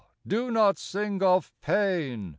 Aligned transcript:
do 0.25 0.49
not 0.49 0.79
sing 0.79 1.21
of 1.21 1.51
pain! 1.61 2.29